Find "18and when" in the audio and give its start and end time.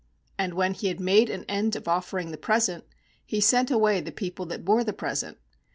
0.39-0.73